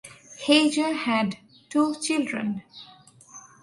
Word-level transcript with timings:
Hager 0.39 0.93
had 0.95 1.37
two 1.69 1.93
children. 2.01 2.63